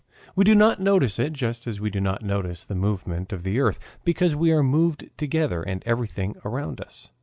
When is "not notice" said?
0.55-1.19, 2.01-2.63